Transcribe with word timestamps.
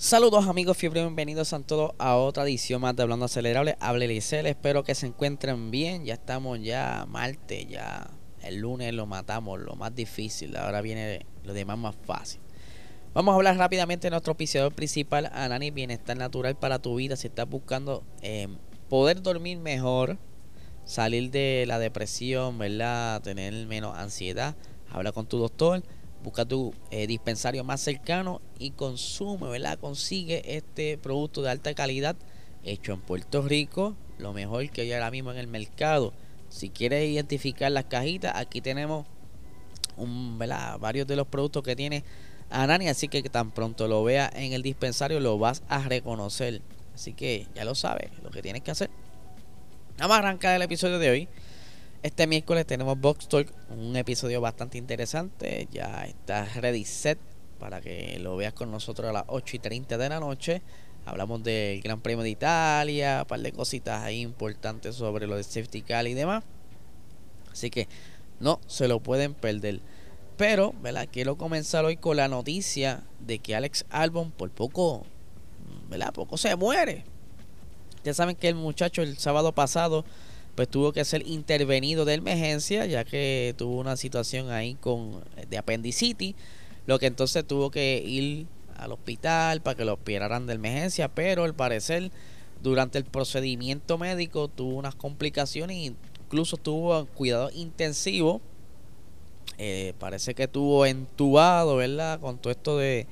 Saludos 0.00 0.46
amigos 0.46 0.76
fiebre, 0.76 1.00
bienvenidos 1.00 1.52
a 1.52 1.58
todos 1.58 1.90
a 1.98 2.14
otra 2.14 2.44
edición 2.44 2.80
más 2.80 2.94
de 2.94 3.02
Hablando 3.02 3.24
Acelerable. 3.24 3.76
Hable 3.80 4.06
Licel, 4.06 4.46
espero 4.46 4.84
que 4.84 4.94
se 4.94 5.08
encuentren 5.08 5.72
bien. 5.72 6.04
Ya 6.04 6.14
estamos 6.14 6.60
ya 6.62 7.04
martes, 7.08 7.66
ya 7.66 8.08
el 8.40 8.58
lunes 8.58 8.94
lo 8.94 9.06
matamos, 9.06 9.58
lo 9.58 9.74
más 9.74 9.92
difícil. 9.92 10.56
Ahora 10.56 10.82
viene 10.82 11.26
lo 11.42 11.52
demás 11.52 11.78
más 11.78 11.96
fácil. 12.06 12.40
Vamos 13.12 13.32
a 13.32 13.34
hablar 13.34 13.56
rápidamente 13.56 14.06
de 14.06 14.12
nuestro 14.12 14.30
auspiciador 14.30 14.72
principal, 14.72 15.32
Anani 15.32 15.72
Bienestar 15.72 16.16
Natural 16.16 16.54
para 16.54 16.78
tu 16.78 16.94
vida. 16.94 17.16
Si 17.16 17.26
estás 17.26 17.48
buscando 17.48 18.04
eh, 18.22 18.46
poder 18.88 19.20
dormir 19.20 19.58
mejor, 19.58 20.16
salir 20.84 21.32
de 21.32 21.64
la 21.66 21.80
depresión, 21.80 22.56
¿verdad? 22.56 23.20
Tener 23.22 23.66
menos 23.66 23.96
ansiedad, 23.96 24.54
habla 24.92 25.10
con 25.10 25.26
tu 25.26 25.38
doctor 25.38 25.82
busca 26.22 26.44
tu 26.44 26.74
eh, 26.90 27.06
dispensario 27.06 27.64
más 27.64 27.80
cercano 27.80 28.40
y 28.58 28.70
consume, 28.70 29.48
¿verdad? 29.48 29.78
Consigue 29.78 30.56
este 30.56 30.98
producto 30.98 31.42
de 31.42 31.50
alta 31.50 31.74
calidad 31.74 32.16
hecho 32.64 32.92
en 32.92 33.00
Puerto 33.00 33.42
Rico, 33.42 33.96
lo 34.18 34.32
mejor 34.32 34.68
que 34.70 34.82
hay 34.82 34.92
ahora 34.92 35.10
mismo 35.10 35.30
en 35.30 35.38
el 35.38 35.46
mercado. 35.46 36.12
Si 36.48 36.70
quieres 36.70 37.08
identificar 37.08 37.70
las 37.70 37.84
cajitas, 37.84 38.32
aquí 38.34 38.60
tenemos 38.60 39.06
un, 39.96 40.38
¿verdad? 40.38 40.78
varios 40.78 41.06
de 41.06 41.16
los 41.16 41.26
productos 41.26 41.62
que 41.62 41.76
tiene 41.76 42.04
Anani, 42.50 42.88
así 42.88 43.08
que 43.08 43.22
tan 43.22 43.50
pronto 43.50 43.88
lo 43.88 44.02
veas 44.04 44.30
en 44.34 44.52
el 44.52 44.62
dispensario 44.62 45.20
lo 45.20 45.38
vas 45.38 45.62
a 45.68 45.80
reconocer. 45.80 46.62
Así 46.94 47.12
que 47.12 47.46
ya 47.54 47.64
lo 47.64 47.74
sabes, 47.74 48.10
lo 48.22 48.30
que 48.30 48.42
tienes 48.42 48.62
que 48.62 48.70
hacer. 48.70 48.90
Vamos 49.98 50.16
a 50.16 50.18
arrancar 50.20 50.56
el 50.56 50.62
episodio 50.62 50.98
de 50.98 51.10
hoy. 51.10 51.28
Este 52.00 52.28
miércoles 52.28 52.64
tenemos 52.64 52.96
Box 53.00 53.26
Talk, 53.26 53.52
un 53.70 53.96
episodio 53.96 54.40
bastante 54.40 54.78
interesante. 54.78 55.66
Ya 55.72 56.04
está 56.04 56.44
ready 56.44 56.84
set 56.84 57.18
para 57.58 57.80
que 57.80 58.20
lo 58.20 58.36
veas 58.36 58.52
con 58.52 58.70
nosotros 58.70 59.10
a 59.10 59.12
las 59.12 59.24
8 59.26 59.56
y 59.56 59.58
30 59.58 59.98
de 59.98 60.08
la 60.08 60.20
noche. 60.20 60.62
Hablamos 61.06 61.42
del 61.42 61.80
Gran 61.80 62.00
Premio 62.00 62.22
de 62.22 62.30
Italia, 62.30 63.22
un 63.22 63.26
par 63.26 63.40
de 63.40 63.50
cositas 63.50 64.00
ahí 64.00 64.20
importantes 64.20 64.94
sobre 64.94 65.26
lo 65.26 65.34
de 65.34 65.42
safety 65.42 65.82
car 65.82 66.06
y 66.06 66.14
demás. 66.14 66.44
Así 67.50 67.68
que 67.68 67.88
no 68.38 68.60
se 68.68 68.86
lo 68.86 69.00
pueden 69.00 69.34
perder. 69.34 69.80
Pero, 70.36 70.74
¿verdad? 70.80 71.08
Quiero 71.10 71.36
comenzar 71.36 71.84
hoy 71.84 71.96
con 71.96 72.16
la 72.16 72.28
noticia 72.28 73.02
de 73.18 73.40
que 73.40 73.56
Alex 73.56 73.86
Albon 73.90 74.30
por 74.30 74.52
poco, 74.52 75.04
¿verdad? 75.90 76.12
Poco 76.12 76.36
se 76.36 76.54
muere. 76.54 77.02
Ya 78.04 78.14
saben 78.14 78.36
que 78.36 78.48
el 78.48 78.54
muchacho 78.54 79.02
el 79.02 79.18
sábado 79.18 79.50
pasado 79.52 80.04
pues 80.58 80.68
tuvo 80.68 80.92
que 80.92 81.04
ser 81.04 81.24
intervenido 81.24 82.04
de 82.04 82.14
emergencia 82.14 82.84
ya 82.84 83.04
que 83.04 83.54
tuvo 83.56 83.78
una 83.78 83.96
situación 83.96 84.50
ahí 84.50 84.74
con 84.74 85.22
de 85.48 85.56
apendicitis, 85.56 86.34
lo 86.84 86.98
que 86.98 87.06
entonces 87.06 87.46
tuvo 87.46 87.70
que 87.70 88.02
ir 88.04 88.48
al 88.76 88.90
hospital 88.90 89.60
para 89.60 89.76
que 89.76 89.84
lo 89.84 89.92
operaran 89.92 90.48
de 90.48 90.54
emergencia, 90.54 91.14
pero 91.14 91.44
al 91.44 91.54
parecer 91.54 92.10
durante 92.60 92.98
el 92.98 93.04
procedimiento 93.04 93.98
médico 93.98 94.48
tuvo 94.48 94.74
unas 94.74 94.96
complicaciones, 94.96 95.94
incluso 96.24 96.56
tuvo 96.56 97.06
cuidado 97.06 97.52
intensivo, 97.54 98.40
eh, 99.58 99.94
parece 100.00 100.34
que 100.34 100.48
tuvo 100.48 100.86
entubado, 100.86 101.76
¿verdad? 101.76 102.18
Con 102.18 102.36
todo 102.36 102.50
esto 102.50 102.76
de, 102.76 103.06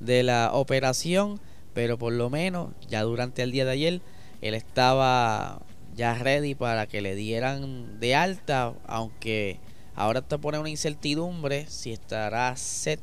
de 0.00 0.22
la 0.22 0.52
operación, 0.54 1.38
pero 1.74 1.98
por 1.98 2.14
lo 2.14 2.30
menos 2.30 2.70
ya 2.88 3.02
durante 3.02 3.42
el 3.42 3.52
día 3.52 3.66
de 3.66 3.72
ayer 3.72 4.00
él 4.40 4.54
estaba 4.54 5.60
ya 5.98 6.14
ready 6.14 6.54
para 6.54 6.86
que 6.86 7.02
le 7.02 7.16
dieran 7.16 7.98
de 7.98 8.14
alta, 8.14 8.72
aunque 8.86 9.58
ahora 9.96 10.22
te 10.22 10.38
pone 10.38 10.60
una 10.60 10.70
incertidumbre 10.70 11.66
si 11.68 11.92
estará 11.92 12.56
set 12.56 13.00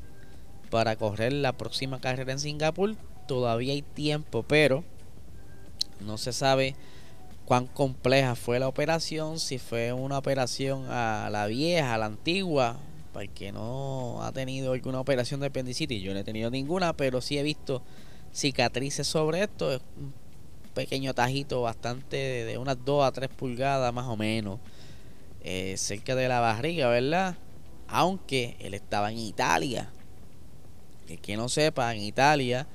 para 0.72 0.96
correr 0.96 1.34
la 1.34 1.52
próxima 1.52 2.00
carrera 2.00 2.32
en 2.32 2.40
Singapur. 2.40 2.96
Todavía 3.28 3.74
hay 3.74 3.82
tiempo, 3.82 4.44
pero 4.44 4.86
no 6.00 6.18
se 6.18 6.32
sabe 6.32 6.78
cuán 7.44 7.68
compleja 7.68 8.34
fue 8.36 8.60
la 8.60 8.70
operación, 8.70 9.40
si 9.40 9.60
fue 9.60 9.92
una 9.92 10.18
operación 10.18 10.86
a 10.90 11.28
la 11.30 11.48
vieja, 11.48 11.94
a 11.94 11.98
la 11.98 12.06
antigua, 12.06 12.78
para 13.12 13.26
el 13.26 13.30
que 13.30 13.52
no 13.52 14.24
ha 14.24 14.32
tenido 14.32 14.72
alguna 14.72 15.02
operación 15.02 15.42
de 15.42 15.48
apendicitis, 15.48 16.02
yo 16.02 16.14
no 16.14 16.20
he 16.22 16.24
tenido 16.24 16.50
ninguna, 16.50 16.94
pero 16.94 17.20
sí 17.20 17.38
he 17.38 17.44
visto 17.44 17.82
cicatrices 18.34 19.06
sobre 19.06 19.44
esto, 19.44 19.82
pequeño 20.76 21.16
tajito 21.16 21.64
bastante 21.64 22.18
de 22.46 22.58
unas 22.60 22.78
2 22.86 23.04
a 23.04 23.12
3 23.12 23.30
pulgadas 23.30 23.92
más 23.92 24.06
o 24.06 24.16
menos 24.16 24.60
eh, 25.44 25.76
cerca 25.78 26.14
de 26.14 26.28
la 26.28 26.40
barriga, 26.40 26.88
¿verdad? 26.90 27.36
Aunque 27.88 28.58
él 28.60 28.76
estaba 28.76 29.12
en 29.12 29.18
Italia. 29.18 29.92
El 31.10 31.20
que 31.20 31.38
no 31.38 31.50
sepa, 31.50 31.96
en 31.96 32.04
Italia 32.04 32.68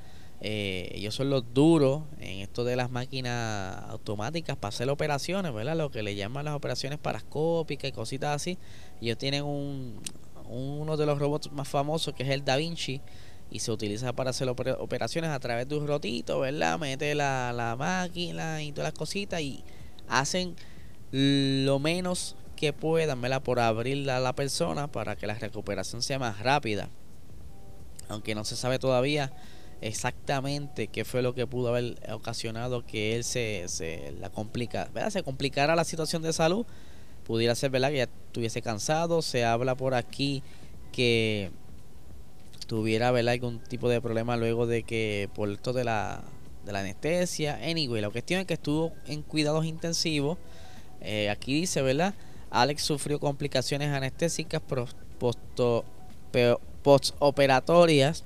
eh, 0.43 0.91
ellos 0.95 1.15
son 1.15 1.29
los 1.29 1.53
duros 1.53 2.03
en 2.19 2.39
esto 2.39 2.65
de 2.65 2.75
las 2.75 2.91
máquinas 2.91 3.77
automáticas 3.89 4.57
para 4.57 4.71
hacer 4.71 4.89
operaciones, 4.89 5.53
¿verdad? 5.53 5.77
Lo 5.77 5.91
que 5.91 6.03
le 6.03 6.15
llaman 6.15 6.47
las 6.47 6.55
operaciones 6.55 6.99
parascópicas 6.99 7.91
y 7.91 7.93
cositas 7.93 8.37
así. 8.37 8.59
Ellos 9.03 9.19
tienen 9.19 9.45
un, 9.45 10.01
uno 10.49 10.97
de 10.97 11.07
los 11.07 11.19
robots 11.19 11.53
más 11.53 11.69
famosos 11.69 12.15
que 12.15 12.23
es 12.23 12.31
el 12.31 12.45
Da 12.45 12.57
Vinci 12.57 13.03
y 13.51 13.59
se 13.59 13.73
utiliza 13.73 14.13
para 14.13 14.31
hacer 14.31 14.49
operaciones 14.49 15.31
a 15.31 15.41
través 15.41 15.69
de 15.69 15.77
un 15.77 15.87
rotito, 15.87 16.41
¿verdad? 16.41 16.79
Mete 16.79 17.15
la, 17.15 17.53
la 17.53 17.77
máquina 17.77 18.63
y 18.63 18.73
todas 18.73 18.93
las 18.93 18.99
cositas 18.99 19.41
y 19.41 19.65
hacen 20.09 20.55
lo 21.13 21.79
menos 21.81 22.37
que 22.55 22.73
puedan, 22.73 23.21
¿verdad? 23.21 23.43
Por 23.43 23.59
abrirla 23.59 24.19
a 24.19 24.21
la 24.21 24.35
persona 24.35 24.87
para 24.87 25.17
que 25.17 25.27
la 25.27 25.35
recuperación 25.35 26.03
sea 26.03 26.19
más 26.19 26.41
rápida. 26.41 26.89
Aunque 28.09 28.35
no 28.35 28.45
se 28.45 28.55
sabe 28.55 28.79
todavía 28.79 29.33
exactamente 29.81 30.89
qué 30.89 31.05
fue 31.05 31.23
lo 31.23 31.35
que 31.35 31.47
pudo 31.47 31.69
haber 31.69 31.97
ocasionado 32.13 32.85
que 32.85 33.17
él 33.17 33.25
se, 33.25 33.65
se 33.69 34.13
la 34.21 34.31
complica, 34.31 34.91
¿verdad? 34.93 35.11
Se 35.11 35.23
complicara 35.23 35.75
la 35.75 35.85
situación 35.85 36.23
de 36.23 36.33
salud. 36.33 36.67
Pudiera 37.25 37.55
ser, 37.55 37.71
¿verdad? 37.71 37.91
Que 37.91 37.97
ya 37.99 38.05
estuviese 38.05 38.63
cansado. 38.63 39.23
Se 39.23 39.45
habla 39.45 39.75
por 39.75 39.95
aquí 39.95 40.43
que 40.93 41.51
tuviera 42.71 43.09
algún 43.09 43.59
tipo 43.59 43.89
de 43.89 44.01
problema 44.01 44.37
luego 44.37 44.65
de 44.65 44.85
que 44.85 45.29
por 45.35 45.49
esto 45.51 45.73
de 45.73 45.83
la, 45.83 46.23
de 46.65 46.71
la 46.71 46.79
anestesia. 46.79 47.59
Anyway, 47.65 48.01
la 48.01 48.11
cuestión 48.11 48.39
es 48.41 48.47
que 48.47 48.55
estuvo 48.55 48.93
en 49.09 49.23
cuidados 49.23 49.65
intensivos. 49.65 50.39
Eh, 51.01 51.31
aquí 51.31 51.53
dice, 51.53 51.83
¿verdad? 51.83 52.15
Alex 52.49 52.83
sufrió 52.83 53.19
complicaciones 53.19 53.89
anestésicas 53.89 54.63
postoperatorias 56.85 58.23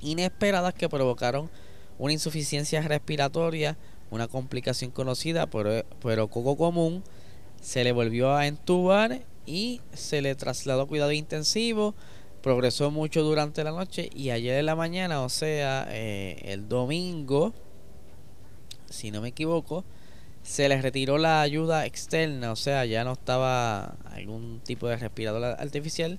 inesperadas 0.00 0.72
que 0.72 0.88
provocaron 0.88 1.50
una 1.98 2.12
insuficiencia 2.12 2.82
respiratoria, 2.82 3.76
una 4.12 4.28
complicación 4.28 4.92
conocida 4.92 5.48
pero, 5.48 5.84
pero 6.00 6.28
poco 6.28 6.56
común. 6.56 7.02
Se 7.60 7.82
le 7.82 7.90
volvió 7.90 8.36
a 8.36 8.46
entubar 8.46 9.22
y 9.44 9.80
se 9.92 10.22
le 10.22 10.36
trasladó 10.36 10.82
a 10.82 10.86
cuidado 10.86 11.10
intensivo 11.10 11.96
progresó 12.44 12.90
mucho 12.90 13.22
durante 13.22 13.64
la 13.64 13.70
noche 13.70 14.10
y 14.14 14.28
ayer 14.28 14.58
en 14.58 14.66
la 14.66 14.76
mañana, 14.76 15.22
o 15.22 15.30
sea, 15.30 15.86
eh, 15.88 16.42
el 16.44 16.68
domingo, 16.68 17.54
si 18.90 19.10
no 19.10 19.22
me 19.22 19.28
equivoco, 19.28 19.82
se 20.42 20.68
le 20.68 20.82
retiró 20.82 21.16
la 21.16 21.40
ayuda 21.40 21.86
externa, 21.86 22.52
o 22.52 22.56
sea, 22.56 22.84
ya 22.84 23.02
no 23.02 23.12
estaba 23.12 23.96
algún 24.12 24.60
tipo 24.62 24.86
de 24.88 24.96
respirador 24.98 25.42
artificial. 25.58 26.18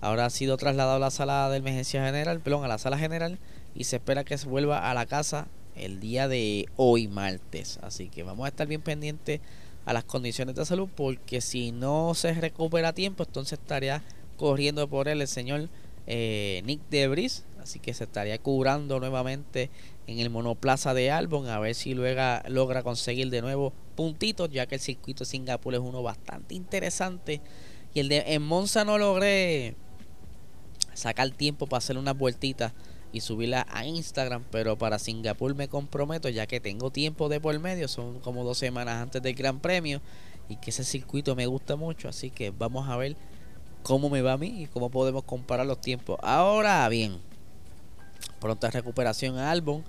Ahora 0.00 0.24
ha 0.24 0.30
sido 0.30 0.56
trasladado 0.56 0.96
a 0.96 1.00
la 1.00 1.10
sala 1.10 1.50
de 1.50 1.58
emergencia 1.58 2.02
general, 2.02 2.40
perdón, 2.40 2.64
a 2.64 2.68
la 2.68 2.78
sala 2.78 2.96
general 2.96 3.38
y 3.74 3.84
se 3.84 3.96
espera 3.96 4.24
que 4.24 4.38
se 4.38 4.48
vuelva 4.48 4.90
a 4.90 4.94
la 4.94 5.04
casa 5.04 5.48
el 5.76 6.00
día 6.00 6.28
de 6.28 6.66
hoy 6.76 7.08
martes. 7.08 7.78
Así 7.82 8.08
que 8.08 8.22
vamos 8.22 8.46
a 8.46 8.48
estar 8.48 8.66
bien 8.66 8.80
pendientes 8.80 9.42
a 9.84 9.92
las 9.92 10.04
condiciones 10.04 10.54
de 10.54 10.64
salud 10.64 10.88
porque 10.96 11.42
si 11.42 11.72
no 11.72 12.14
se 12.14 12.32
recupera 12.32 12.88
a 12.88 12.92
tiempo, 12.94 13.24
entonces 13.24 13.58
estaría 13.58 14.02
corriendo 14.38 14.88
por 14.88 15.08
él 15.08 15.20
el 15.20 15.28
señor 15.28 15.68
eh, 16.06 16.62
Nick 16.64 16.80
Debris. 16.88 17.44
Así 17.60 17.80
que 17.80 17.92
se 17.92 18.04
estaría 18.04 18.38
curando 18.38 18.98
nuevamente 18.98 19.68
en 20.06 20.20
el 20.20 20.30
monoplaza 20.30 20.94
de 20.94 21.10
Albon. 21.10 21.48
A 21.48 21.58
ver 21.58 21.74
si 21.74 21.92
luego 21.92 22.22
logra 22.48 22.82
conseguir 22.82 23.28
de 23.28 23.42
nuevo 23.42 23.74
puntitos. 23.94 24.48
Ya 24.48 24.64
que 24.66 24.76
el 24.76 24.80
circuito 24.80 25.24
de 25.24 25.30
Singapur 25.30 25.74
es 25.74 25.80
uno 25.80 26.02
bastante 26.02 26.54
interesante. 26.54 27.42
Y 27.92 28.00
el 28.00 28.08
de 28.08 28.24
en 28.28 28.42
Monza 28.42 28.86
no 28.86 28.96
logré 28.96 29.76
sacar 30.94 31.30
tiempo 31.30 31.66
para 31.66 31.78
hacer 31.78 31.98
unas 31.98 32.16
vueltitas 32.16 32.72
y 33.12 33.20
subirla 33.20 33.66
a 33.70 33.86
Instagram, 33.86 34.44
pero 34.50 34.76
para 34.76 34.98
Singapur 34.98 35.54
me 35.54 35.68
comprometo 35.68 36.28
ya 36.28 36.46
que 36.46 36.60
tengo 36.60 36.90
tiempo 36.90 37.28
de 37.28 37.40
por 37.40 37.58
medio, 37.58 37.88
son 37.88 38.20
como 38.20 38.44
dos 38.44 38.58
semanas 38.58 38.96
antes 39.02 39.22
del 39.22 39.34
Gran 39.34 39.60
Premio 39.60 40.00
y 40.48 40.56
que 40.56 40.70
ese 40.70 40.84
circuito 40.84 41.34
me 41.34 41.46
gusta 41.46 41.76
mucho, 41.76 42.08
así 42.08 42.30
que 42.30 42.50
vamos 42.50 42.88
a 42.88 42.96
ver 42.96 43.16
cómo 43.88 44.10
me 44.10 44.20
va 44.20 44.34
a 44.34 44.36
mí 44.36 44.64
y 44.64 44.66
cómo 44.66 44.90
podemos 44.90 45.24
comparar 45.24 45.64
los 45.64 45.80
tiempos. 45.80 46.18
Ahora 46.22 46.86
bien, 46.90 47.16
pronta 48.38 48.70
recuperación 48.70 49.38
a 49.38 49.50
Albon. 49.50 49.82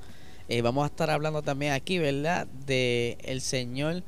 Eh, 0.48 0.62
vamos 0.62 0.86
a 0.86 0.88
estar 0.88 1.10
hablando 1.10 1.42
también 1.42 1.74
aquí, 1.74 2.00
¿verdad? 2.00 2.48
De 2.66 3.18
el 3.26 3.42
señor, 3.42 4.04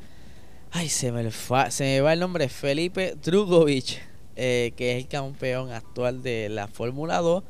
ay, 0.71 0.87
se 0.87 1.11
me, 1.11 1.29
se 1.29 1.83
me 1.83 1.99
va 1.99 2.13
el 2.13 2.21
nombre, 2.21 2.47
Felipe 2.47 3.17
Drugovic, 3.21 4.01
eh, 4.37 4.71
que 4.77 4.93
es 4.93 5.03
el 5.03 5.09
campeón 5.09 5.71
actual 5.73 6.23
de 6.23 6.47
la 6.47 6.69
Fórmula 6.69 7.17
2 7.17 7.43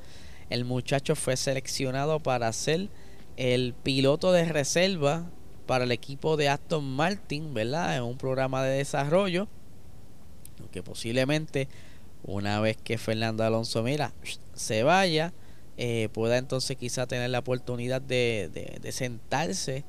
el 0.50 0.66
muchacho 0.66 1.16
fue 1.16 1.38
seleccionado 1.38 2.20
para 2.20 2.52
ser 2.52 2.90
el 3.38 3.76
piloto 3.84 4.32
de 4.34 4.46
reserva 4.46 5.30
para 5.68 5.84
el 5.84 5.92
equipo 5.92 6.38
de 6.38 6.50
Aston 6.50 6.84
Martin, 6.84 7.54
¿verdad? 7.54 7.96
En 7.96 8.04
un 8.04 8.18
programa 8.18 8.64
de 8.64 8.80
desarrollo. 8.80 9.48
Que 10.72 10.84
posiblemente 10.84 11.70
una 12.24 12.60
vez 12.60 12.78
que 12.78 12.98
Fernando 12.98 13.44
Alonso, 13.44 13.84
mira, 13.84 14.14
se 14.54 14.84
vaya, 14.84 15.34
eh, 15.78 16.10
pueda 16.14 16.38
entonces 16.38 16.78
quizá 16.78 17.08
tener 17.08 17.30
la 17.30 17.40
oportunidad 17.40 18.02
de, 18.02 18.80
sentarse 18.92 19.84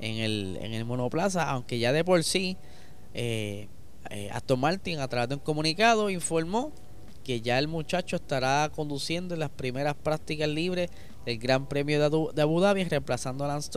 en 0.00 0.16
el, 0.16 0.58
en 0.60 0.72
el 0.72 0.84
monoplaza, 0.84 1.48
aunque 1.50 1.78
ya 1.78 1.92
de 1.92 2.04
por 2.04 2.24
sí 2.24 2.56
eh, 3.14 3.68
eh, 4.10 4.30
Aston 4.32 4.60
Martin 4.60 4.98
a 5.00 5.08
través 5.08 5.28
de 5.28 5.34
un 5.34 5.40
comunicado 5.40 6.10
informó 6.10 6.72
que 7.24 7.40
ya 7.40 7.58
el 7.58 7.68
muchacho 7.68 8.16
estará 8.16 8.70
conduciendo 8.74 9.34
en 9.34 9.40
las 9.40 9.50
primeras 9.50 9.94
prácticas 9.94 10.48
libres 10.48 10.90
del 11.26 11.38
Gran 11.38 11.66
Premio 11.68 11.98
de 12.32 12.42
Abu 12.42 12.60
Dhabi, 12.60 12.84
reemplazando 12.84 13.44
a 13.44 13.48
Lance 13.48 13.70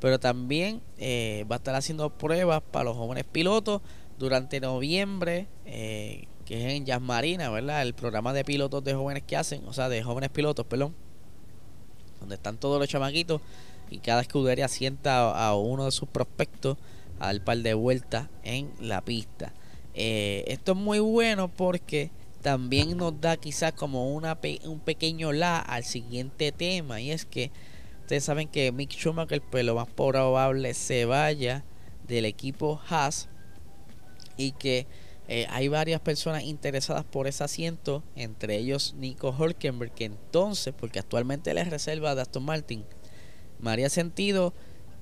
pero 0.00 0.20
también 0.20 0.82
eh, 0.98 1.46
va 1.50 1.56
a 1.56 1.58
estar 1.58 1.74
haciendo 1.74 2.10
pruebas 2.10 2.62
para 2.70 2.86
los 2.86 2.96
jóvenes 2.96 3.24
pilotos 3.24 3.82
durante 4.18 4.60
noviembre, 4.60 5.46
que 6.46 6.64
es 6.64 6.72
en 6.74 6.86
Jazz 6.86 7.02
Marina, 7.02 7.50
¿verdad? 7.50 7.82
El 7.82 7.92
programa 7.92 8.32
de 8.32 8.44
pilotos 8.44 8.82
de 8.84 8.94
jóvenes 8.94 9.24
que 9.24 9.36
hacen, 9.36 9.66
o 9.66 9.72
sea, 9.72 9.88
de 9.88 10.02
jóvenes 10.02 10.30
pilotos, 10.30 10.64
perdón, 10.64 10.94
donde 12.20 12.36
están 12.36 12.56
todos 12.56 12.78
los 12.78 12.88
chamaquitos 12.88 13.42
y 13.90 13.98
cada 13.98 14.22
escudería 14.22 14.68
sienta 14.68 15.30
a, 15.30 15.54
uno 15.56 15.84
de 15.84 15.90
sus 15.90 16.08
prospectos 16.08 16.78
al 17.18 17.42
par 17.42 17.58
de 17.58 17.74
vueltas 17.74 18.28
en 18.44 18.70
la 18.80 19.04
pista. 19.04 19.52
Eh, 19.94 20.44
esto 20.46 20.72
es 20.72 20.78
muy 20.78 21.00
bueno 21.00 21.48
porque 21.48 22.10
también 22.42 22.96
nos 22.96 23.20
da 23.20 23.36
quizás 23.36 23.72
como 23.72 24.14
una 24.14 24.38
un 24.64 24.78
pequeño 24.78 25.32
la 25.32 25.58
al 25.58 25.84
siguiente 25.84 26.52
tema 26.52 27.00
y 27.00 27.10
es 27.10 27.24
que 27.24 27.50
ustedes 28.02 28.24
saben 28.24 28.46
que 28.46 28.70
Mick 28.70 28.90
Schumacher 28.92 29.42
pues 29.42 29.64
lo 29.64 29.74
más 29.74 29.88
probable 29.88 30.74
se 30.74 31.06
vaya 31.06 31.64
del 32.06 32.24
equipo 32.24 32.80
Haas 32.88 33.28
y 34.36 34.52
que 34.52 34.86
eh, 35.28 35.46
hay 35.50 35.68
varias 35.68 36.00
personas 36.00 36.44
interesadas 36.44 37.04
por 37.04 37.26
ese 37.26 37.42
asiento, 37.42 38.02
entre 38.14 38.56
ellos 38.56 38.94
Nico 38.96 39.34
Hulkenberg, 39.36 39.92
que 39.92 40.04
entonces, 40.04 40.72
porque 40.78 41.00
actualmente 41.00 41.50
él 41.50 41.58
es 41.58 41.68
reserva 41.68 42.14
de 42.14 42.22
Aston 42.22 42.44
Martin, 42.44 42.84
me 43.58 43.70
haría 43.70 43.88
sentido 43.88 44.54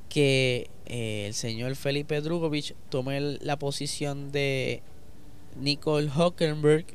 que 0.08 0.70
eh, 0.86 1.24
el 1.26 1.34
señor 1.34 1.74
Felipe 1.76 2.20
Drugovich 2.20 2.74
tome 2.88 3.20
la 3.20 3.58
posición 3.58 4.32
de 4.32 4.82
Nicole 5.60 6.08
Hulkenberg 6.08 6.86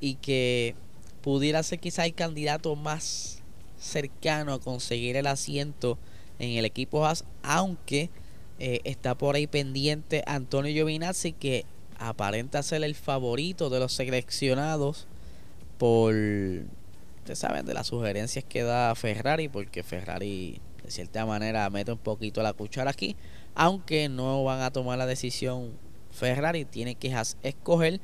y 0.00 0.14
que 0.16 0.74
pudiera 1.20 1.62
ser 1.62 1.80
quizá 1.80 2.06
el 2.06 2.14
candidato 2.14 2.76
más 2.76 3.42
cercano 3.78 4.54
a 4.54 4.60
conseguir 4.60 5.16
el 5.16 5.26
asiento 5.26 5.98
en 6.38 6.50
el 6.50 6.64
equipo 6.64 7.04
Haas, 7.04 7.24
aunque 7.42 8.10
eh, 8.58 8.80
está 8.84 9.16
por 9.16 9.34
ahí 9.34 9.46
pendiente 9.46 10.22
Antonio 10.26 10.72
Giovinazzi 10.72 11.32
que 11.32 11.64
aparenta 11.98 12.62
ser 12.62 12.84
el 12.84 12.94
favorito 12.94 13.70
de 13.70 13.80
los 13.80 13.92
seleccionados 13.92 15.06
por 15.78 16.14
ustedes 16.14 17.38
saben 17.38 17.64
de 17.64 17.74
las 17.74 17.86
sugerencias 17.86 18.44
que 18.44 18.62
da 18.62 18.94
Ferrari 18.94 19.48
porque 19.48 19.82
Ferrari 19.82 20.60
de 20.82 20.90
cierta 20.90 21.24
manera 21.24 21.68
mete 21.70 21.92
un 21.92 21.98
poquito 21.98 22.42
la 22.42 22.52
cuchara 22.52 22.90
aquí. 22.90 23.16
Aunque 23.54 24.08
no 24.08 24.44
van 24.44 24.60
a 24.60 24.70
tomar 24.70 24.98
la 24.98 25.06
decisión 25.06 25.72
Ferrari 26.10 26.64
tiene 26.64 26.94
que 26.94 27.14
escoger. 27.42 28.00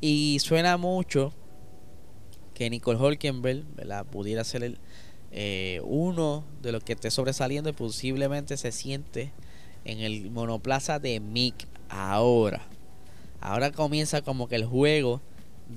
Y 0.00 0.38
suena 0.40 0.76
mucho 0.76 1.32
que 2.54 2.70
Nicole 2.70 2.98
Holkenberg 2.98 3.64
pudiera 4.10 4.44
ser 4.44 4.64
el, 4.64 4.78
eh, 5.30 5.80
uno 5.84 6.44
de 6.62 6.72
los 6.72 6.82
que 6.82 6.94
esté 6.94 7.10
sobresaliendo 7.10 7.70
y 7.70 7.72
posiblemente 7.72 8.56
se 8.56 8.72
siente 8.72 9.32
en 9.84 10.00
el 10.00 10.30
monoplaza 10.30 10.98
de 10.98 11.20
Mick 11.20 11.66
ahora. 11.88 12.62
Ahora 13.40 13.72
comienza 13.72 14.22
como 14.22 14.48
que 14.48 14.56
el 14.56 14.64
juego 14.64 15.20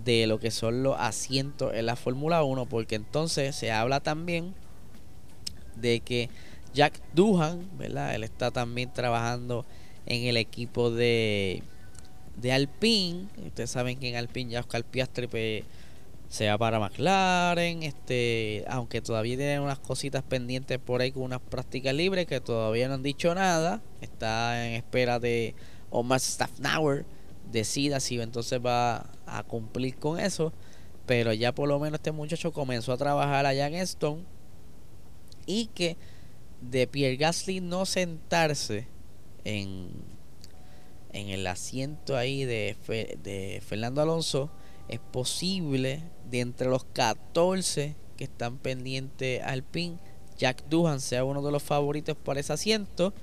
de 0.04 0.28
lo 0.28 0.40
que 0.40 0.52
son 0.52 0.84
los 0.84 0.96
asientos 1.00 1.74
en 1.74 1.86
la 1.86 1.96
Fórmula 1.96 2.44
1 2.44 2.66
porque 2.66 2.96
entonces 2.96 3.56
se 3.56 3.72
habla 3.72 4.00
también 4.00 4.54
de 5.76 6.00
que 6.00 6.30
Jack 6.74 7.00
Duhan, 7.14 7.70
¿verdad? 7.78 8.16
Él 8.16 8.24
está 8.24 8.52
también 8.52 8.92
trabajando 8.92 9.66
en 10.06 10.24
el 10.26 10.38
equipo 10.38 10.90
de 10.90 11.64
de 12.36 12.52
Alpine. 12.52 13.28
Ustedes 13.46 13.70
saben 13.70 14.00
que 14.00 14.10
en 14.10 14.16
Alpine 14.16 14.52
ya 14.52 14.60
Oscar 14.60 14.84
Piastri 14.84 15.28
pues, 15.28 15.64
sea 16.30 16.58
para 16.58 16.80
McLaren, 16.80 17.84
este, 17.84 18.66
aunque 18.68 19.02
todavía 19.02 19.38
tienen 19.38 19.62
unas 19.62 19.80
cositas 19.80 20.24
pendientes 20.24 20.80
por 20.80 21.02
ahí 21.02 21.12
con 21.12 21.24
unas 21.24 21.42
prácticas 21.42 21.94
libres 21.94 22.26
que 22.26 22.42
todavía 22.42 22.88
no 22.88 22.96
han 22.96 23.04
dicho 23.04 23.34
nada, 23.36 23.82
está 24.02 24.68
en 24.68 24.74
espera 24.74 25.20
de 25.20 25.56
Omar 25.92 26.20
Staffnauer 26.20 27.06
decida 27.52 28.00
si 28.00 28.20
entonces 28.20 28.60
va 28.64 29.12
a 29.26 29.44
cumplir 29.44 29.96
con 29.98 30.20
eso, 30.20 30.54
pero 31.06 31.34
ya 31.34 31.54
por 31.54 31.68
lo 31.68 31.80
menos 31.80 32.00
este 32.00 32.12
muchacho 32.12 32.52
comenzó 32.52 32.94
a 32.94 32.98
trabajar 32.98 33.46
allá 33.46 33.68
en 33.68 33.76
Stone 33.76 34.24
y 35.46 35.68
que 35.68 35.98
de 36.62 36.88
Pierre 36.88 37.18
Gasly 37.18 37.60
no 37.60 37.86
sentarse 37.86 38.88
en, 39.44 39.90
en 41.12 41.30
el 41.30 41.46
asiento 41.48 42.16
ahí 42.16 42.46
de, 42.46 42.78
de 43.22 43.62
Fernando 43.66 44.02
Alonso, 44.02 44.50
es 44.88 45.00
posible 45.00 46.04
de 46.30 46.40
entre 46.40 46.70
los 46.70 46.86
14 46.86 47.96
que 48.18 48.24
están 48.24 48.58
pendientes 48.58 49.42
al 49.44 49.64
pin, 49.64 50.00
Jack 50.38 50.64
Duhan 50.70 51.00
sea 51.00 51.24
uno 51.24 51.42
de 51.42 51.52
los 51.52 51.64
favoritos 51.64 52.18
para 52.18 52.40
ese 52.40 52.54
asiento 52.54 53.14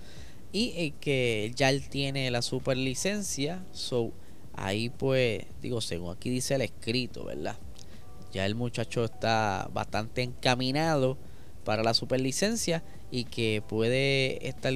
y 0.53 0.73
eh, 0.77 0.93
que 1.01 1.53
ya 1.55 1.71
él 1.71 1.89
tiene 1.89 2.31
la 2.31 2.43
super 2.43 2.77
licencia, 2.77 3.65
so 3.73 4.13
ahí 4.55 4.91
pues 4.91 5.45
digo 5.63 5.81
según 5.81 6.13
aquí 6.13 6.31
dice 6.31 6.55
el 6.55 6.63
escrito, 6.63 7.25
¿verdad? 7.25 7.57
Ya 8.33 8.47
el 8.47 8.55
muchacho 8.55 9.05
está 9.05 9.69
bastante 9.73 10.23
encaminado 10.23 11.19
para 11.65 11.83
la 11.83 11.95
super 11.95 12.21
licencia 12.21 12.83
y 13.11 13.25
que 13.25 13.63
puede 13.67 14.47
estar 14.47 14.73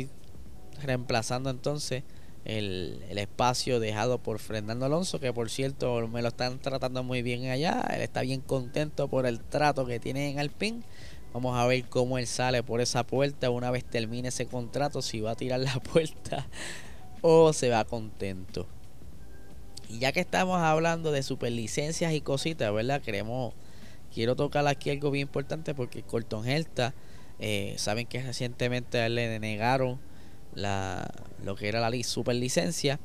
reemplazando 0.83 1.51
entonces 1.51 2.03
el, 2.45 3.01
espacio 3.17 3.81
dejado 3.81 4.19
por 4.19 4.39
Fernando 4.39 4.87
Alonso, 4.87 5.21
que 5.21 5.33
por 5.33 5.51
cierto 5.51 6.07
me 6.09 6.23
lo 6.23 6.29
están 6.29 6.59
tratando 6.59 7.03
muy 7.03 7.23
bien 7.23 7.47
allá. 7.47 7.87
Él 7.95 8.03
está 8.03 8.23
bien 8.23 8.41
contento 8.41 9.09
por 9.09 9.27
el 9.27 9.41
trato 9.41 9.87
que 9.87 9.99
tiene 10.01 10.31
en 10.31 10.39
Alpine. 10.39 10.83
Vamos 11.35 11.59
a 11.59 11.67
ver 11.67 11.83
cómo 11.89 12.17
él 12.17 12.29
sale 12.29 12.63
por 12.63 12.81
esa 12.81 13.03
puerta 13.05 13.51
una 13.51 13.73
vez 13.73 13.85
termine 13.85 14.29
ese 14.29 14.47
contrato, 14.47 15.03
si 15.03 15.21
va 15.21 15.33
a 15.33 15.35
tirar 15.35 15.59
la 15.59 15.81
puerta 15.93 16.47
o 17.23 17.53
se 17.53 17.71
va 17.71 17.85
contento. 17.85 18.69
Y 19.89 19.99
ya 19.99 20.13
que 20.13 20.21
estamos 20.21 20.61
hablando 20.63 21.11
de 21.11 21.25
superlicencias 21.25 22.13
y 22.13 22.21
cositas, 22.21 22.73
¿verdad? 22.73 23.03
Queremos, 23.03 23.53
quiero 24.15 24.37
tocar 24.37 24.65
aquí 24.69 24.91
algo 24.91 25.11
bien 25.11 25.23
importante 25.23 25.75
porque 25.75 26.05
Colton 26.05 26.47
Herta, 26.47 26.95
eh, 27.41 27.75
saben 27.79 28.07
que 28.07 28.23
recientemente 28.23 29.09
le 29.09 29.27
denegaron 29.27 29.99
la, 30.55 31.11
lo 31.43 31.57
que 31.57 31.67
era 31.67 31.81
la 31.81 32.03
super 32.05 32.37
licencia 32.37 33.01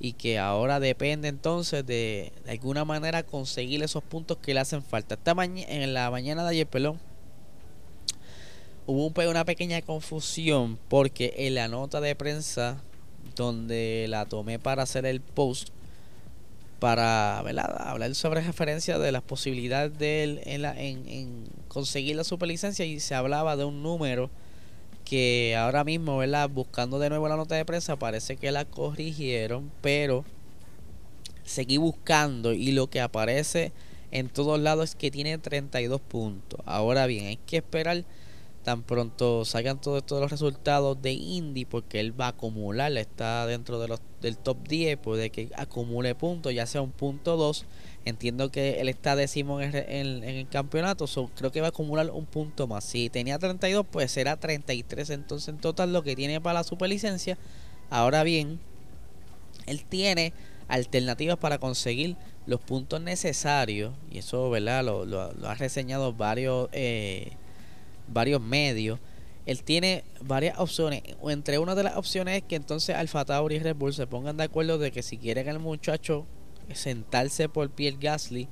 y 0.00 0.14
que 0.14 0.40
ahora 0.40 0.80
depende 0.80 1.28
entonces 1.28 1.86
de, 1.86 2.32
de 2.44 2.50
alguna 2.50 2.84
manera 2.84 3.22
conseguir 3.22 3.84
esos 3.84 4.02
puntos 4.02 4.38
que 4.38 4.52
le 4.52 4.58
hacen 4.58 4.82
falta. 4.82 5.14
Esta 5.14 5.36
en 5.44 5.94
la 5.94 6.10
mañana 6.10 6.42
de 6.42 6.50
ayer, 6.50 6.66
pelón, 6.66 6.98
hubo 8.88 9.12
una 9.28 9.44
pequeña 9.44 9.82
confusión 9.82 10.78
porque 10.88 11.34
en 11.36 11.56
la 11.56 11.68
nota 11.68 12.00
de 12.00 12.16
prensa 12.16 12.82
donde 13.36 14.06
la 14.08 14.24
tomé 14.24 14.58
para 14.58 14.82
hacer 14.82 15.04
el 15.04 15.20
post 15.20 15.68
para 16.80 17.40
hablar 17.40 18.14
sobre 18.14 18.40
referencia 18.40 18.98
de 18.98 19.12
las 19.12 19.20
posibilidades 19.20 19.98
de 19.98 20.24
él 20.24 20.40
en, 20.44 20.62
la, 20.62 20.80
en, 20.80 21.44
conseguir 21.68 22.16
la 22.16 22.24
superlicencia 22.24 22.86
y 22.86 22.98
se 22.98 23.14
hablaba 23.14 23.56
de 23.56 23.64
un 23.64 23.82
número 23.82 24.30
que 25.04 25.54
ahora 25.58 25.84
mismo, 25.84 26.16
¿verdad? 26.16 26.48
Buscando 26.48 26.98
de 26.98 27.10
nuevo 27.10 27.28
la 27.28 27.36
nota 27.36 27.56
de 27.56 27.66
prensa, 27.66 27.96
parece 27.96 28.36
que 28.36 28.52
la 28.52 28.64
corrigieron, 28.64 29.70
pero 29.82 30.24
seguí 31.44 31.76
buscando 31.76 32.54
y 32.54 32.72
lo 32.72 32.88
que 32.88 33.02
aparece 33.02 33.72
en 34.12 34.30
todos 34.30 34.58
lados 34.58 34.90
es 34.90 34.94
que 34.94 35.10
tiene 35.10 35.36
32 35.36 36.00
puntos. 36.00 36.60
Ahora 36.64 37.06
bien, 37.06 37.26
hay 37.26 37.36
que 37.36 37.58
esperar 37.58 38.04
tan 38.68 38.82
pronto 38.82 39.46
salgan 39.46 39.80
todos, 39.80 40.04
todos 40.04 40.20
los 40.20 40.30
resultados 40.30 41.00
de 41.00 41.12
Indy 41.12 41.64
porque 41.64 42.00
él 42.00 42.12
va 42.20 42.26
a 42.26 42.28
acumular, 42.28 42.94
está 42.98 43.46
dentro 43.46 43.80
de 43.80 43.88
los, 43.88 43.98
del 44.20 44.36
top 44.36 44.58
10, 44.68 44.98
puede 44.98 45.30
que 45.30 45.48
acumule 45.56 46.14
puntos, 46.14 46.52
ya 46.52 46.66
sea 46.66 46.82
un 46.82 46.90
punto 46.90 47.38
2. 47.38 47.64
Entiendo 48.04 48.50
que 48.50 48.82
él 48.82 48.90
está 48.90 49.16
décimo 49.16 49.62
en 49.62 49.74
el, 49.74 50.22
en, 50.22 50.24
el 50.24 50.48
campeonato, 50.50 51.06
creo 51.34 51.50
que 51.50 51.62
va 51.62 51.68
a 51.68 51.70
acumular 51.70 52.10
un 52.10 52.26
punto 52.26 52.66
más. 52.66 52.84
Si 52.84 53.08
tenía 53.08 53.38
32, 53.38 53.86
pues 53.90 54.12
será 54.12 54.36
33 54.36 55.08
entonces 55.08 55.48
en 55.48 55.56
total 55.56 55.94
lo 55.94 56.02
que 56.02 56.14
tiene 56.14 56.38
para 56.38 56.58
la 56.58 56.64
superlicencia. 56.64 57.38
Ahora 57.88 58.22
bien, 58.22 58.60
él 59.64 59.82
tiene 59.86 60.34
alternativas 60.68 61.38
para 61.38 61.56
conseguir 61.56 62.16
los 62.44 62.60
puntos 62.60 63.00
necesarios, 63.00 63.94
y 64.10 64.18
eso, 64.18 64.50
¿verdad? 64.50 64.84
Lo, 64.84 65.06
lo, 65.06 65.48
ha 65.48 65.54
reseñado 65.54 66.12
varios, 66.12 66.68
eh, 66.72 67.32
varios 68.12 68.40
medios. 68.40 68.98
Él 69.46 69.62
tiene 69.62 70.04
varias 70.20 70.58
opciones. 70.58 71.02
Entre 71.24 71.58
una 71.58 71.74
de 71.74 71.82
las 71.82 71.96
opciones 71.96 72.36
es 72.36 72.42
que 72.42 72.56
entonces 72.56 72.94
Alfa 72.94 73.24
Tauri 73.24 73.56
y 73.56 73.58
Red 73.60 73.76
Bull 73.76 73.94
se 73.94 74.06
pongan 74.06 74.36
de 74.36 74.44
acuerdo 74.44 74.78
de 74.78 74.90
que 74.90 75.02
si 75.02 75.16
quieren 75.16 75.48
al 75.48 75.58
muchacho 75.58 76.26
sentarse 76.74 77.48
por 77.48 77.70
Pierre 77.70 77.96
Gasly 77.98 78.48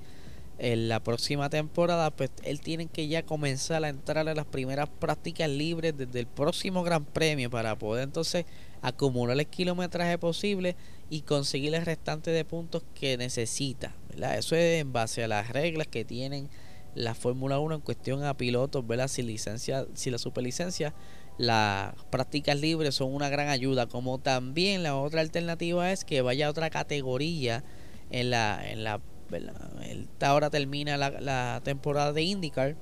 en 0.59 0.89
la 0.89 1.01
próxima 1.01 1.51
temporada, 1.51 2.11
pues 2.11 2.31
él 2.43 2.61
tiene 2.61 2.87
que 2.87 3.09
ya 3.09 3.23
comenzar 3.25 3.85
a 3.85 3.91
entrar 3.91 4.27
a 4.27 4.35
las 4.35 4.47
primeras 4.47 4.89
prácticas 4.89 5.51
libres 5.51 5.95
desde 5.97 6.21
el 6.21 6.27
próximo 6.27 6.83
Gran 6.83 7.05
Premio 7.05 7.51
para 7.51 7.77
poder 7.77 8.05
entonces 8.05 8.47
acumular 8.81 9.39
el 9.39 9.47
kilometraje 9.47 10.17
posible 10.17 10.77
y 11.11 11.21
conseguir 11.23 11.75
el 11.75 11.85
restante 11.85 12.31
de 12.31 12.45
puntos 12.47 12.85
que 12.95 13.19
necesita. 13.19 13.93
Eso 14.17 14.57
es 14.57 14.81
en 14.81 14.95
base 14.95 15.23
a 15.23 15.29
las 15.29 15.51
reglas 15.51 15.89
que 15.89 16.07
tienen 16.07 16.49
la 16.97 17.15
Fórmula 17.15 17.59
1 17.59 17.76
en 17.76 17.81
cuestión 17.83 18.25
a 18.25 18.37
pilotos, 18.37 18.87
¿verdad? 18.87 19.09
Sin 19.09 19.26
licencia, 19.26 19.87
sin 19.95 20.12
la 20.12 20.19
superlicencia, 20.19 20.95
las 21.38 21.95
prácticas 22.11 22.59
libres 22.59 22.95
son 22.95 23.15
una 23.15 23.29
gran 23.29 23.49
ayuda. 23.49 23.87
Como 23.87 24.19
también 24.19 24.83
la 24.83 24.97
otra 24.97 25.21
alternativa 25.21 25.93
es 25.93 26.05
que 26.05 26.23
vaya 26.23 26.47
a 26.47 26.50
otra 26.50 26.71
categoría 26.71 27.62
en 28.11 28.31
la, 28.31 28.67
en 28.69 28.83
la, 28.83 29.00
ahora 30.21 30.49
termina 30.49 30.97
la, 30.97 31.11
la 31.21 31.61
temporada 31.62 32.15
de 32.15 32.23
IndyCar 32.23 32.76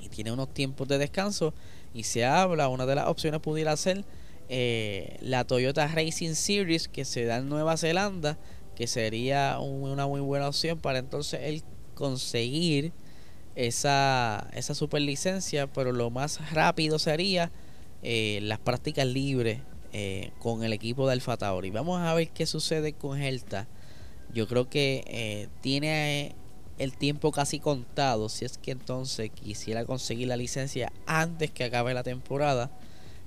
y 0.00 0.10
tiene 0.10 0.30
unos 0.30 0.52
tiempos 0.52 0.86
de 0.86 0.98
descanso 0.98 1.54
y 1.94 2.02
se 2.02 2.26
habla, 2.26 2.68
una 2.68 2.84
de 2.84 2.96
las 2.96 3.08
opciones 3.08 3.40
pudiera 3.40 3.74
ser 3.78 4.04
eh, 4.50 5.16
la 5.22 5.44
Toyota 5.44 5.88
Racing 5.88 6.34
Series 6.34 6.86
que 6.86 7.06
se 7.06 7.24
da 7.24 7.38
en 7.38 7.48
Nueva 7.48 7.78
Zelanda, 7.78 8.38
que 8.74 8.86
sería 8.86 9.58
una 9.58 10.06
muy 10.06 10.20
buena 10.20 10.48
opción 10.48 10.78
para 10.78 10.98
entonces 10.98 11.40
él 11.44 11.62
conseguir 11.94 12.92
esa, 13.56 14.48
esa 14.54 14.74
superlicencia, 14.74 15.66
pero 15.66 15.92
lo 15.92 16.10
más 16.10 16.52
rápido 16.52 16.98
sería 16.98 17.50
eh, 18.02 18.38
las 18.42 18.60
prácticas 18.60 19.06
libres 19.06 19.60
eh, 19.92 20.30
con 20.38 20.62
el 20.62 20.72
equipo 20.72 21.06
de 21.06 21.14
Alfa 21.14 21.36
Tauri. 21.36 21.70
Vamos 21.70 22.00
a 22.00 22.14
ver 22.14 22.28
qué 22.28 22.46
sucede 22.46 22.92
con 22.92 23.20
Helta. 23.20 23.66
Yo 24.32 24.46
creo 24.46 24.68
que 24.68 25.48
tiene 25.62 26.34
el 26.78 26.96
tiempo 26.96 27.32
casi 27.32 27.58
contado 27.58 28.28
si 28.28 28.44
es 28.44 28.58
que 28.58 28.70
entonces 28.70 29.30
quisiera 29.30 29.84
conseguir 29.84 30.28
la 30.28 30.36
licencia 30.36 30.92
antes 31.06 31.50
que 31.50 31.64
acabe 31.64 31.94
la 31.94 32.02
temporada 32.02 32.70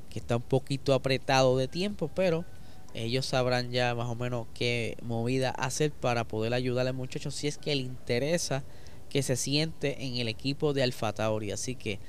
que 0.09 0.19
está 0.19 0.35
un 0.35 0.41
poquito 0.41 0.93
apretado 0.93 1.57
de 1.57 1.67
tiempo, 1.67 2.09
pero 2.13 2.45
ellos 2.93 3.25
sabrán 3.25 3.71
ya 3.71 3.93
más 3.93 4.07
o 4.07 4.15
menos 4.15 4.47
qué 4.53 4.97
movida 5.03 5.51
hacer 5.51 5.91
para 5.91 6.23
poder 6.23 6.53
ayudar 6.53 6.87
al 6.87 6.93
muchacho 6.93 7.31
si 7.31 7.47
es 7.47 7.57
que 7.57 7.75
le 7.75 7.83
interesa 7.83 8.63
que 9.09 9.23
se 9.23 9.35
siente 9.35 10.05
en 10.05 10.17
el 10.17 10.27
equipo 10.27 10.73
de 10.73 10.83
Alfa 10.83 11.13
Tauri. 11.13 11.51
Así 11.51 11.75
que 11.75 11.99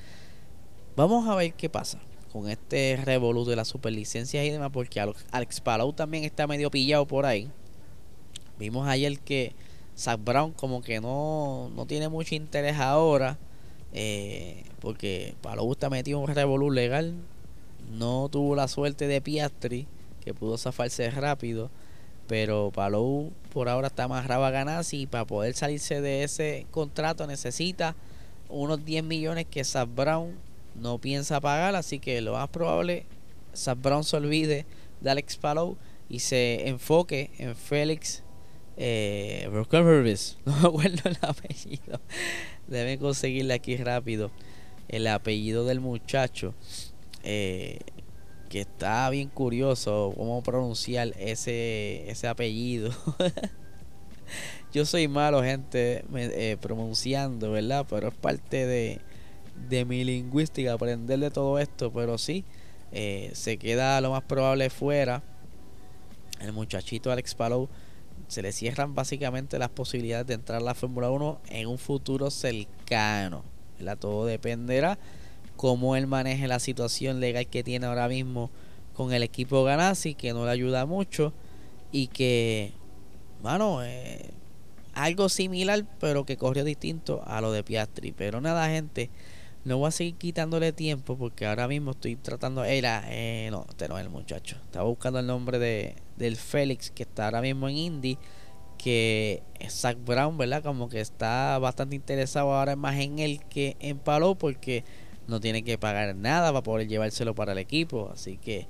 vamos 0.96 1.28
a 1.28 1.34
ver 1.34 1.54
qué 1.54 1.68
pasa 1.68 2.00
con 2.32 2.48
este 2.48 3.00
revolú 3.04 3.44
de 3.44 3.56
las 3.56 3.68
superlicencias 3.68 4.44
y 4.44 4.50
demás, 4.50 4.70
porque 4.72 5.00
Alex 5.00 5.60
Palau 5.60 5.92
también 5.92 6.24
está 6.24 6.46
medio 6.46 6.70
pillado 6.70 7.06
por 7.06 7.26
ahí. 7.26 7.50
Vimos 8.58 8.86
ayer 8.86 9.18
que 9.18 9.52
Zach 9.96 10.20
Brown 10.22 10.52
como 10.52 10.82
que 10.82 11.00
no, 11.00 11.70
no 11.74 11.86
tiene 11.86 12.08
mucho 12.08 12.34
interés 12.34 12.76
ahora, 12.76 13.38
eh, 13.92 14.62
porque 14.80 15.34
Palou 15.40 15.72
está 15.72 15.90
metido 15.90 16.18
en 16.18 16.30
un 16.30 16.34
revolú 16.34 16.70
legal 16.70 17.14
no 17.90 18.28
tuvo 18.28 18.54
la 18.54 18.68
suerte 18.68 19.06
de 19.06 19.20
Piastri, 19.20 19.86
que 20.24 20.34
pudo 20.34 20.58
zafarse 20.58 21.10
rápido. 21.10 21.70
Pero 22.30 22.70
Palou 22.72 23.32
por 23.52 23.68
ahora 23.68 23.88
está 23.88 24.06
más 24.06 24.24
raba 24.24 24.52
Ganassi 24.52 25.00
y 25.00 25.06
para 25.08 25.24
poder 25.24 25.52
salirse 25.54 26.00
de 26.00 26.22
ese 26.22 26.64
contrato 26.70 27.26
necesita 27.26 27.96
unos 28.48 28.84
10 28.84 29.02
millones 29.02 29.46
que 29.50 29.64
Zach 29.64 29.88
Brown 29.92 30.38
no 30.76 30.98
piensa 30.98 31.40
pagar. 31.40 31.74
Así 31.74 31.98
que 31.98 32.20
lo 32.20 32.34
más 32.34 32.48
probable, 32.48 33.04
Zach 33.52 33.76
Brown 33.82 34.04
se 34.04 34.16
olvide 34.16 34.64
de 35.00 35.10
Alex 35.10 35.38
Palou 35.38 35.76
y 36.08 36.20
se 36.20 36.68
enfoque 36.68 37.32
en 37.38 37.56
Félix 37.56 38.22
eh, 38.76 39.48
no 40.44 40.52
me 40.52 40.68
acuerdo 40.68 41.10
el 41.10 41.18
apellido. 41.22 42.00
Deben 42.68 43.00
conseguirle 43.00 43.54
aquí 43.54 43.76
rápido 43.76 44.30
el 44.88 45.08
apellido 45.08 45.64
del 45.64 45.80
muchacho. 45.80 46.54
Eh, 47.24 47.80
que 48.50 48.62
está 48.62 49.08
bien 49.10 49.28
curioso 49.28 50.12
cómo 50.16 50.42
pronunciar 50.42 51.14
ese, 51.18 52.10
ese 52.10 52.26
apellido. 52.26 52.90
Yo 54.74 54.84
soy 54.84 55.06
malo, 55.06 55.42
gente, 55.42 56.04
eh, 56.14 56.56
pronunciando, 56.60 57.52
¿verdad? 57.52 57.86
Pero 57.88 58.08
es 58.08 58.14
parte 58.14 58.66
de, 58.66 59.00
de 59.68 59.84
mi 59.84 60.02
lingüística, 60.02 60.72
aprender 60.72 61.20
de 61.20 61.30
todo 61.30 61.60
esto. 61.60 61.92
Pero 61.92 62.18
sí, 62.18 62.44
eh, 62.90 63.30
se 63.34 63.56
queda 63.56 64.00
lo 64.00 64.10
más 64.10 64.24
probable 64.24 64.68
fuera. 64.68 65.22
El 66.40 66.52
muchachito 66.52 67.12
Alex 67.12 67.36
Palou 67.36 67.68
se 68.26 68.42
le 68.42 68.50
cierran 68.50 68.96
básicamente 68.96 69.60
las 69.60 69.70
posibilidades 69.70 70.26
de 70.26 70.34
entrar 70.34 70.60
a 70.60 70.64
la 70.64 70.74
Fórmula 70.74 71.08
1 71.10 71.40
en 71.50 71.68
un 71.68 71.78
futuro 71.78 72.30
cercano. 72.30 73.44
¿verdad? 73.78 73.96
Todo 73.96 74.26
dependerá 74.26 74.98
cómo 75.60 75.94
él 75.94 76.06
maneje 76.06 76.48
la 76.48 76.58
situación 76.58 77.20
legal 77.20 77.46
que 77.46 77.62
tiene 77.62 77.84
ahora 77.84 78.08
mismo 78.08 78.50
con 78.94 79.12
el 79.12 79.22
equipo 79.22 79.62
Ganassi, 79.62 80.14
que 80.14 80.32
no 80.32 80.46
le 80.46 80.52
ayuda 80.52 80.86
mucho 80.86 81.34
y 81.92 82.06
que, 82.06 82.72
bueno, 83.42 83.84
eh, 83.84 84.30
algo 84.94 85.28
similar, 85.28 85.84
pero 86.00 86.24
que 86.24 86.38
corrió 86.38 86.64
distinto 86.64 87.22
a 87.26 87.42
lo 87.42 87.52
de 87.52 87.62
Piastri. 87.62 88.10
Pero 88.12 88.40
nada, 88.40 88.70
gente, 88.70 89.10
no 89.66 89.76
voy 89.76 89.88
a 89.88 89.90
seguir 89.90 90.14
quitándole 90.14 90.72
tiempo 90.72 91.18
porque 91.18 91.44
ahora 91.44 91.68
mismo 91.68 91.90
estoy 91.90 92.16
tratando. 92.16 92.64
Era, 92.64 93.04
eh, 93.08 93.50
no, 93.50 93.66
este 93.68 93.86
no 93.86 93.98
es 93.98 94.04
el 94.06 94.10
muchacho. 94.10 94.56
Estaba 94.64 94.86
buscando 94.86 95.18
el 95.18 95.26
nombre 95.26 95.58
de, 95.58 95.94
del 96.16 96.36
Félix 96.36 96.90
que 96.90 97.02
está 97.02 97.26
ahora 97.26 97.42
mismo 97.42 97.68
en 97.68 97.76
Indy. 97.76 98.16
Que 98.78 99.42
Zach 99.68 99.98
Brown, 100.06 100.38
¿verdad? 100.38 100.62
Como 100.62 100.88
que 100.88 101.02
está 101.02 101.58
bastante 101.58 101.96
interesado 101.96 102.50
ahora 102.50 102.76
más 102.76 102.98
en 102.98 103.18
él 103.18 103.42
que 103.50 103.76
en 103.78 103.98
Palo 103.98 104.36
porque 104.36 104.84
no 105.26 105.40
tiene 105.40 105.62
que 105.62 105.78
pagar 105.78 106.14
nada 106.16 106.50
para 106.52 106.62
poder 106.62 106.88
llevárselo 106.88 107.34
para 107.34 107.52
el 107.52 107.58
equipo. 107.58 108.10
Así 108.12 108.36
que 108.36 108.66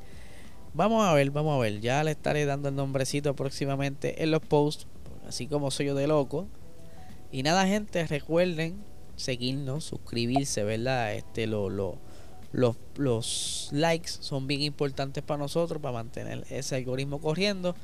vamos 0.75 1.07
a 1.07 1.13
ver, 1.15 1.31
vamos 1.31 1.57
a 1.57 1.61
ver. 1.61 1.81
Ya 1.81 2.03
le 2.05 2.11
estaré 2.13 2.45
dando 2.45 2.69
el 2.69 2.77
nombrecito 2.77 3.35
próximamente 3.35 4.23
en 4.23 4.31
los 4.31 4.41
posts, 4.41 4.87
así 5.27 5.47
como 5.47 5.71
soy 5.71 5.87
yo 5.87 5.95
de 5.95 6.07
loco. 6.07 6.47
Y 7.33 7.43
nada, 7.43 7.67
gente, 7.67 8.07
recuerden 8.07 8.83
seguirnos, 9.17 9.85
suscribirse, 9.85 10.65
¿verdad? 10.65 11.15
Este, 11.15 11.47
lo, 11.47 11.71
lo, 11.71 11.99
los, 12.53 12.77
los 12.97 13.69
likes 13.73 14.11
son 14.21 14.47
bien 14.47 14.63
importantes 14.63 15.23
para 15.23 15.39
nosotros, 15.39 15.81
para 15.81 15.93
mantener 15.95 16.45
ese 16.51 16.77
algoritmo 16.77 17.21
corriendo. 17.21 17.75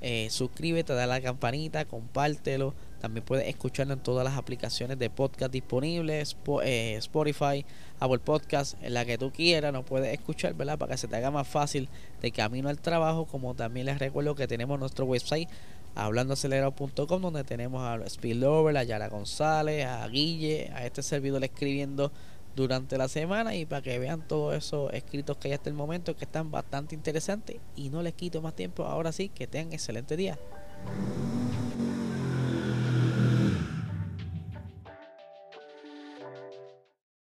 Eh, 0.00 0.28
suscríbete, 0.30 0.92
dale 0.92 1.12
a 1.12 1.16
la 1.16 1.22
campanita, 1.22 1.84
compártelo. 1.84 2.74
También 3.00 3.24
puedes 3.24 3.46
escucharlo 3.48 3.92
en 3.92 4.00
todas 4.00 4.24
las 4.24 4.36
aplicaciones 4.36 4.98
de 4.98 5.10
podcast 5.10 5.52
disponibles, 5.52 6.36
eh, 6.62 6.94
Spotify, 6.96 7.64
Apple 8.00 8.18
Podcast, 8.18 8.82
en 8.82 8.94
la 8.94 9.04
que 9.04 9.18
tú 9.18 9.30
quieras, 9.32 9.72
nos 9.72 9.84
puedes 9.84 10.12
escuchar, 10.12 10.54
¿verdad? 10.54 10.78
Para 10.78 10.92
que 10.92 10.98
se 10.98 11.08
te 11.08 11.16
haga 11.16 11.30
más 11.30 11.46
fácil 11.46 11.88
de 12.22 12.30
camino 12.30 12.68
al 12.68 12.78
trabajo, 12.78 13.26
como 13.26 13.54
también 13.54 13.86
les 13.86 13.98
recuerdo 13.98 14.34
que 14.34 14.46
tenemos 14.46 14.78
nuestro 14.78 15.04
website 15.04 15.48
hablandoacelerado.com 15.96 17.22
donde 17.22 17.42
tenemos 17.42 17.82
a 17.82 18.08
Spillover, 18.08 18.76
a 18.76 18.84
Yara 18.84 19.08
González, 19.08 19.86
a 19.86 20.06
Guille, 20.08 20.70
a 20.74 20.84
este 20.84 21.02
servidor 21.02 21.42
escribiendo 21.42 22.12
durante 22.54 22.96
la 22.96 23.08
semana 23.08 23.54
y 23.54 23.66
para 23.66 23.82
que 23.82 23.98
vean 23.98 24.26
todos 24.26 24.54
esos 24.54 24.92
escritos 24.94 25.36
que 25.36 25.48
hay 25.48 25.54
hasta 25.54 25.68
el 25.68 25.76
momento 25.76 26.16
que 26.16 26.24
están 26.24 26.50
bastante 26.50 26.94
interesantes 26.94 27.56
y 27.76 27.90
no 27.90 28.02
les 28.02 28.14
quito 28.14 28.40
más 28.40 28.54
tiempo, 28.54 28.84
ahora 28.84 29.12
sí, 29.12 29.28
que 29.28 29.46
tengan 29.46 29.74
excelente 29.74 30.16
día. 30.16 30.38